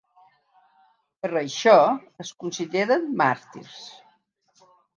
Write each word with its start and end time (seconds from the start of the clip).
Per 1.25 1.29
això 1.41 1.75
es 2.25 2.33
consideren 2.45 3.07
màrtirs. 3.25 3.79